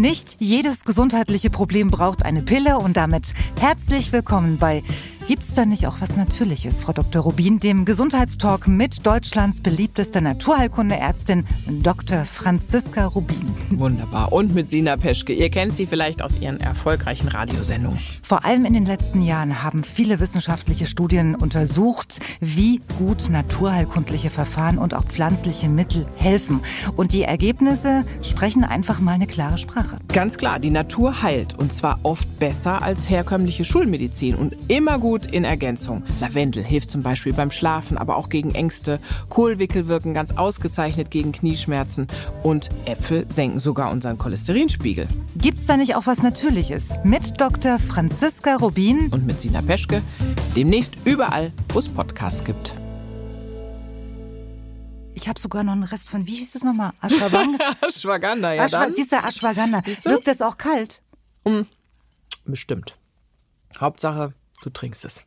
Nicht. 0.00 0.36
Jedes 0.38 0.86
gesundheitliche 0.86 1.50
Problem 1.50 1.90
braucht 1.90 2.24
eine 2.24 2.40
Pille 2.40 2.78
und 2.78 2.96
damit 2.96 3.34
herzlich 3.58 4.12
willkommen 4.12 4.56
bei 4.56 4.82
Gibt 5.30 5.44
es 5.44 5.54
da 5.54 5.64
nicht 5.64 5.86
auch 5.86 6.00
was 6.00 6.16
Natürliches, 6.16 6.80
Frau 6.80 6.92
Dr. 6.92 7.22
Rubin, 7.22 7.60
dem 7.60 7.84
Gesundheitstalk 7.84 8.66
mit 8.66 9.06
Deutschlands 9.06 9.60
beliebtester 9.60 10.20
Naturheilkundeärztin 10.20 11.46
Dr. 11.84 12.24
Franziska 12.24 13.06
Rubin? 13.06 13.54
Wunderbar. 13.70 14.32
Und 14.32 14.56
mit 14.56 14.70
Sina 14.70 14.96
Peschke. 14.96 15.32
Ihr 15.32 15.48
kennt 15.48 15.76
sie 15.76 15.86
vielleicht 15.86 16.20
aus 16.20 16.40
ihren 16.40 16.58
erfolgreichen 16.58 17.28
Radiosendungen. 17.28 18.00
Vor 18.22 18.44
allem 18.44 18.64
in 18.64 18.72
den 18.72 18.86
letzten 18.86 19.22
Jahren 19.22 19.62
haben 19.62 19.84
viele 19.84 20.18
wissenschaftliche 20.18 20.86
Studien 20.86 21.36
untersucht, 21.36 22.18
wie 22.40 22.80
gut 22.98 23.30
naturheilkundliche 23.30 24.30
Verfahren 24.30 24.78
und 24.78 24.94
auch 24.94 25.04
pflanzliche 25.04 25.68
Mittel 25.68 26.08
helfen. 26.16 26.58
Und 26.96 27.12
die 27.12 27.22
Ergebnisse 27.22 28.04
sprechen 28.22 28.64
einfach 28.64 28.98
mal 28.98 29.12
eine 29.12 29.28
klare 29.28 29.58
Sprache. 29.58 29.98
Ganz 30.08 30.38
klar, 30.38 30.58
die 30.58 30.70
Natur 30.70 31.22
heilt. 31.22 31.56
Und 31.56 31.72
zwar 31.72 32.00
oft 32.02 32.40
besser 32.40 32.82
als 32.82 33.08
herkömmliche 33.08 33.64
Schulmedizin. 33.64 34.34
Und 34.34 34.56
immer 34.66 34.98
gut 34.98 35.19
gut 35.20 35.32
in 35.32 35.44
Ergänzung. 35.44 36.02
Lavendel 36.20 36.64
hilft 36.64 36.90
zum 36.90 37.02
Beispiel 37.02 37.32
beim 37.32 37.50
Schlafen, 37.50 37.98
aber 37.98 38.16
auch 38.16 38.28
gegen 38.28 38.54
Ängste. 38.54 39.00
Kohlwickel 39.28 39.88
wirken 39.88 40.14
ganz 40.14 40.32
ausgezeichnet 40.32 41.10
gegen 41.10 41.32
Knieschmerzen. 41.32 42.06
Und 42.42 42.70
Äpfel 42.86 43.26
senken 43.28 43.60
sogar 43.60 43.90
unseren 43.90 44.18
Cholesterinspiegel. 44.18 45.08
Gibt's 45.36 45.66
da 45.66 45.76
nicht 45.76 45.94
auch 45.94 46.06
was 46.06 46.22
Natürliches? 46.22 46.94
Mit 47.04 47.40
Dr. 47.40 47.78
Franziska 47.78 48.56
Rubin 48.56 49.08
und 49.10 49.26
mit 49.26 49.40
Sina 49.40 49.62
Peschke. 49.62 50.02
Demnächst 50.56 50.94
überall, 51.04 51.52
wo 51.72 51.78
es 51.78 51.88
Podcasts 51.88 52.44
gibt. 52.44 52.76
Ich 55.14 55.28
habe 55.28 55.38
sogar 55.38 55.64
noch 55.64 55.72
einen 55.72 55.82
Rest 55.82 56.08
von, 56.08 56.26
wie 56.26 56.36
hieß 56.36 56.54
es 56.54 56.64
nochmal? 56.64 56.92
Ashwagandha? 57.02 57.76
Ashwagandha, 57.86 58.54
ja 58.54 58.64
Ashwa 58.64 58.84
dann. 58.84 58.94
Siehst 58.94 59.12
du, 59.12 59.16
Ashwagandha. 59.16 59.82
Wirkt 59.84 60.26
das 60.26 60.40
auch 60.40 60.56
kalt? 60.56 61.02
Mm, 61.44 61.62
bestimmt. 62.46 62.96
Hauptsache, 63.78 64.32
Du 64.62 64.70
trinkst 64.70 65.04
es. 65.04 65.24